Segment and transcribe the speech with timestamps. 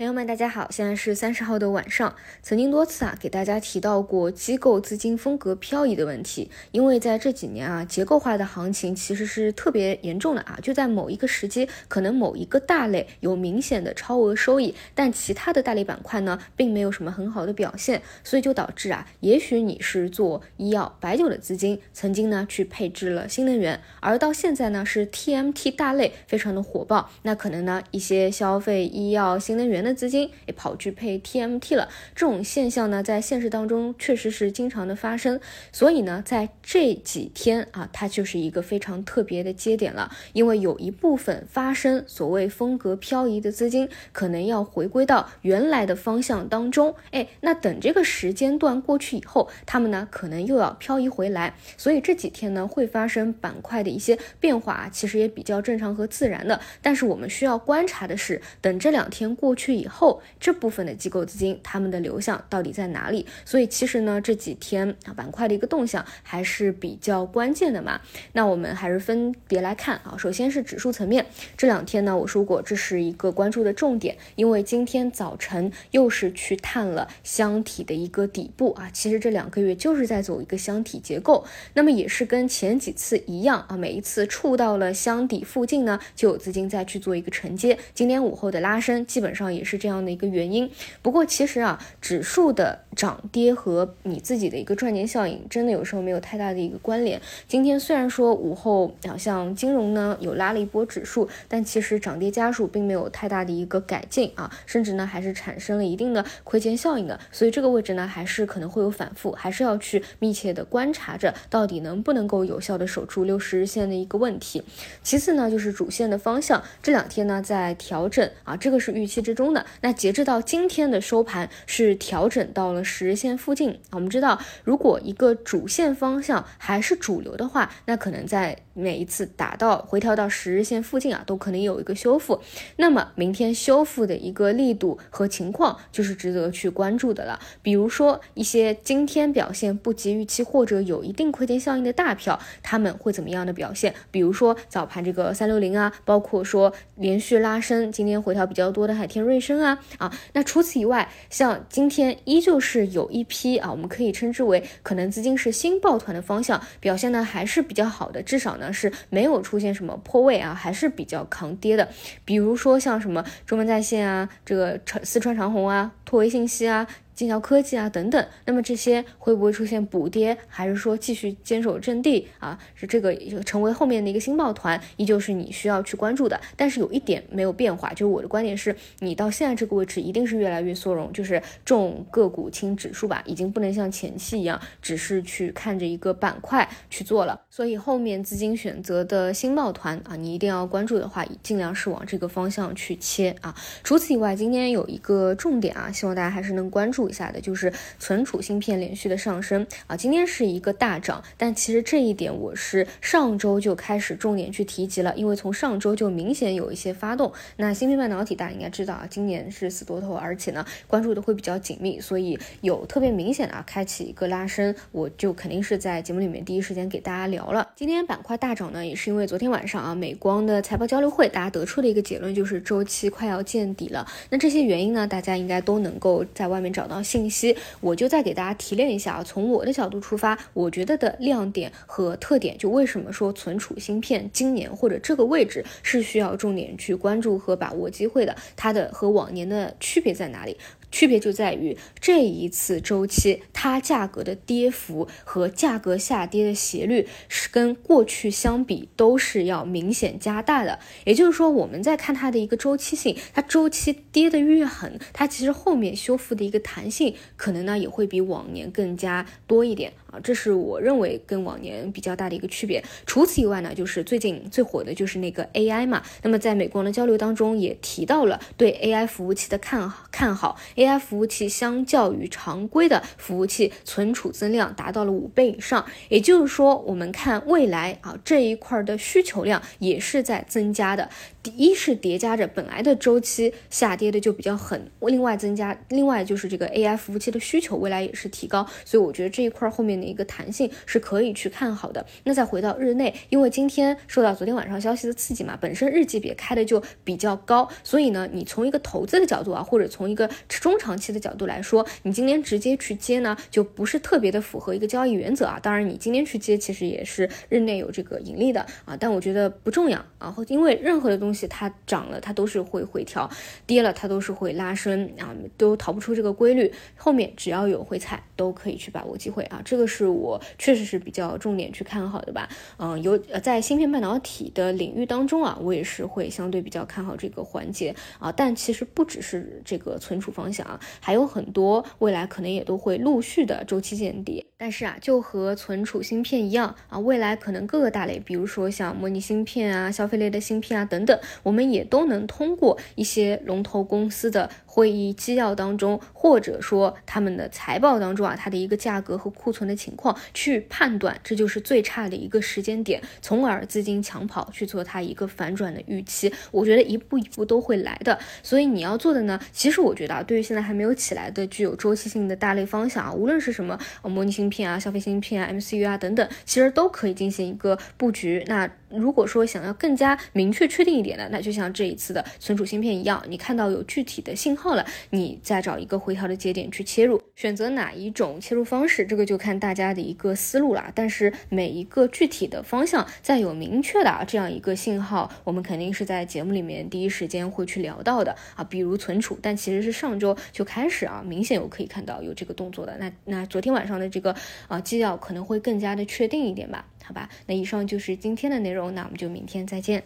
[0.00, 2.14] 朋友们，大家好，现在是三十号的晚上。
[2.42, 29.89] 曾经多次啊给大家提到过机构资金风格漂移的问题，因为在这几年啊结构化的行情其实是特别严重的啊，就在某一个时机，可能某一个大类有明显的超额收益，但其他的大类板块呢并没有什么很好的表现，所以就导致啊，也许你是做医药、白酒的资金，曾经呢去配置了新能源，而到现在呢是 TMT 大类非常的火爆，那可能呢一些消费、医药、新能源的。
[29.94, 35.40] 资金也跑去配 TMT 了，这种现象呢，在现实当中确实是经常的发生。
[35.72, 46.94] 所以呢，在这几天啊，它就是一个非常特别的节点了，因为有一部分发生所谓风格漂移的资金，可能要回归到原来的方向当中。
[47.10, 51.54] 哎，那等这个时间段过去以后，他们呢可能又要漂移回来。
[51.76, 56.60] 所以这几天呢，会发生板块的一些变化，其实也比较正常和自然的。
[56.82, 59.79] 但是我们需要观察的是，等这两天过去。
[59.80, 63.26] 以后这部分的机构资金，他们的流向到底在哪里？
[63.44, 68.00] 所以其实呢，这几天啊板块的一个动向还是比较关键的嘛。
[68.32, 70.14] 那我们还是分别来看啊。
[70.18, 71.24] 首先是指数层面，
[71.56, 78.90] 这两天呢，我说过这是一个关注的重点，因为今天早晨又是去探了箱体的一个底部啊。
[78.92, 87.78] 其实这两个月就是在走一个箱体结构，那么也是跟前几次一样啊，每一次触到了箱底附近呢，就有资金再去做一个承接。
[87.94, 89.70] 今天午后的拉升基本上也也。
[89.70, 90.68] 是这样的一个原因，
[91.00, 97.22] 不过其实啊，指数的涨跌和你自己的一个赚钱效应，真的有时候没有太大的一个关联。
[97.46, 107.20] 今天虽然说午后好像金融呢有拉了一波指数，但其实涨跌家数并没有太大的一个改进啊，甚至呢还是产生了一定的亏钱效应的。
[107.30, 114.64] 所以这个位置呢还是可能会有反复，还是要去密切的观察着，到底能不能够有效的守住六十日线的一个问题。
[115.04, 119.49] 其次呢就是主线的方向，这两天呢在调整啊，这个是预期之中
[119.80, 123.78] 那截至到今天的收盘是调整到了十日线附近。
[123.90, 132.40] 我们知道，如果一个主线方向还是主流的话，那可能在每一次打到回调到十日线附近啊，都可能有一个修复。
[132.76, 137.40] 那么明天修复的一个力度和情况就是值得去关注的了。
[137.62, 143.94] 比如说一些今天表现不及预期或者有一定亏钱效应的大票，他们会怎么样的表现？
[144.10, 149.60] 比如说早盘这个三六零啊，包括说连续拉升，今天回调比较多的海天瑞生。
[149.60, 161.88] 啊啊，那除此以外，像今天依旧是有一批啊，我们可以称之为可能资金是新抱团的方向表现呢还是比较好的，至少呢是没有出现什么破位啊，还是比较抗跌的。
[162.24, 166.86] 比如说像什么中文在线啊，这个长四川长虹啊，拓维信息啊。
[167.20, 172.58] 金桥科技啊等等，那么这些会不会出现补跌，还是说继续坚守阵地啊？
[172.74, 173.14] 是这个
[173.44, 176.40] 成为后面的一个新抱团，依旧是你需要去关注的。
[176.56, 187.38] 但是有一点没有变化，就是我的观点是，你到现在这个位置一定是越来越缩容，就是重个股轻指数吧，已经不能像前期一样，只是去看着一个板块去做了。
[187.50, 193.54] 所以后面资金选择的新抱团啊，你一定要关注的话，尽量是往这个方向去切啊。
[193.84, 197.09] 除此以外，今天有一个重点啊，希望大家还是能关注。
[197.10, 207.32] 一下的就是存储芯片连续的上升啊，今天是一个大涨，但其实这一点我是上周就开始重点去提及了，因为从上周就明显有一些发动。
[207.56, 217.68] 那芯片半导体大家应该知道啊，今年是死多头，而且呢关注的会比较紧密，所以有特别明显的啊开启一个拉升，我就肯定是在节目里面第一时间给大家聊了。
[217.74, 224.06] 今天板块大涨呢，也是因为昨天晚上啊美光的财报交流会，大家得出的一个结论就是周期快要见底了。
[224.30, 226.99] 那这些原因呢，大家应该都能够在外面找到。
[227.02, 229.24] 信息，我就再给大家提炼一下啊。
[229.24, 240.56] 从我的角度出发，我觉得的亮点和特点，就为什么说存储芯片今年或者这个位置是需要重点去关注和把握机会的，它的和往年的区别在哪里？
[240.90, 250.78] 区别就在于这一次周期，它价格的跌幅和价格下跌的斜率是跟过去相比都是要明显加大的。
[251.04, 260.20] 也就是说，我们在看它的一个周期性，它周期跌得越狠，它其实后面修复的一个弹性可能呢也会比往年更加多一点啊。
[260.22, 262.82] 这是我认为跟往年比较大的一个区别。
[263.06, 266.02] 除此以外呢，就是最近最火的就是那个 AI 嘛。
[266.22, 270.58] 那么在美国的交流当中也提到了对 AI 服务器的看看好。
[270.76, 281.08] AI 服务器相较于常规的服务器存储增量达到了五倍以上，也就是说，我们看未来啊这一块的需求量也是在增加的。
[281.42, 292.04] 第一是叠加着本来的周期下跌的就比较狠，另外增加，另外就是这个 AI 服务器的需求未来也是提高，所以我觉得这一块后面的一个弹性是可以去看好的。
[292.24, 305.60] 那再回到日内，因为今天受到昨天晚上消息的刺激嘛，本身日级别开的就比较高，所以呢，你从一个投资的角度啊，或者从一个中长期的角度来说，你今天直接去接呢，就不是特别的符合一个交易原则啊。
[305.62, 311.20] 当然，你今天去接其实也是日内有这个盈利的啊，但我觉得不重要啊，因为任何的。
[311.20, 313.28] 东西它涨了，它都是会回调；
[313.66, 316.72] 跌了，它都是会拉升啊，都逃不出这个规律。
[316.96, 319.60] 后面只要有回踩，都可以去把握机会啊。
[319.62, 322.48] 这个是我确实是比较重点去看好的吧。
[322.78, 328.30] 嗯，有在芯片半导体的领域当中啊，我也是会相对比较看好这个环节啊。
[328.30, 334.49] 但其实不只是这个存储方向啊，还有很多未来可能也都会陆续的周期见底。
[334.62, 344.50] 但是啊，就和存储芯片一样啊，未来可能各个大类，比如说像模拟芯片啊、消费类的芯片啊等等，我们也都能通过一些龙头公司的。
[344.72, 356.32] 会议纪要当中，或者说他们的财报当中啊，它的一个价格和库存的情况去判断，这就是最差的一个时间点，从而资金抢跑去做它一个反转的预期。
[356.52, 368.44] 我觉得一步一步都会来的，所以你要做的呢，其实我觉得啊，对于现在还没有起来的具有周期性的大类方向啊，无论是什么模拟芯片啊、消费芯片啊、MCU 啊等等，其实都可以进行一个布局。
[368.48, 380.90] 那如果说想要更加明确确定一点的，那就像这一次的存储芯片一样，你看到有具体的信号了，你再找一个回调的节点去切入，选择哪一种切入方式，这个就看大家的一个思路了。
[380.92, 388.64] 但是每一个具体的方向，在有明确的啊这样一个信号，我们肯定是在节目里面第一时间会去聊到的啊。
[388.64, 392.96] 比如存储，但其实是上周就开始啊，明显有可以看到有这个动作的。
[392.98, 394.34] 那那昨天晚上的这个
[394.68, 396.86] 啊基调可能会更加的确定一点吧。
[397.04, 400.04] 好吧，那以上就是今天的内容，那我们就明天再见。